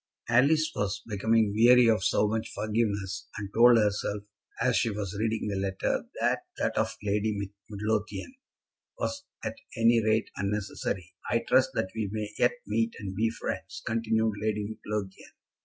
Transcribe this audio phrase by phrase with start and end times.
[0.29, 4.23] Alice was becoming weary of so much forgiveness, and told herself,
[4.59, 7.37] as she was reading the letter, that that of Lady
[7.69, 8.33] Midlothian
[8.97, 11.13] was at any rate unnecessary.
[11.29, 15.33] "I trust that we may yet meet and be friends," continued Lady Midlothian.